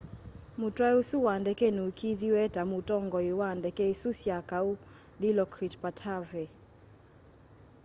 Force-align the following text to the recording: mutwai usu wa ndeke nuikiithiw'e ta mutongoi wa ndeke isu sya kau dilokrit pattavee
mutwai 0.59 0.93
usu 1.01 1.17
wa 1.25 1.35
ndeke 1.41 1.67
nuikiithiw'e 1.75 2.43
ta 2.53 2.61
mutongoi 2.71 3.31
wa 3.41 3.49
ndeke 3.59 3.83
isu 3.93 4.09
sya 4.21 4.37
kau 4.49 4.69
dilokrit 5.21 5.73
pattavee 5.83 6.51